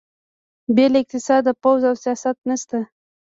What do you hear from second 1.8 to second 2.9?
او سیاست نشته.